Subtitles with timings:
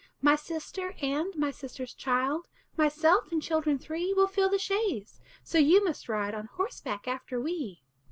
[0.19, 5.59] "My sister and my sister's child, Myself, and children three, Will fill the chaise; so
[5.59, 7.83] you must ride On horseback after we."